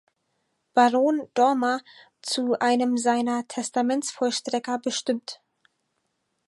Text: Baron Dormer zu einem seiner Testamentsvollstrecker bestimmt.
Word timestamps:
Baron 0.73 1.29
Dormer 1.35 1.79
zu 2.23 2.57
einem 2.59 2.97
seiner 2.97 3.47
Testamentsvollstrecker 3.47 4.79
bestimmt. 4.79 5.39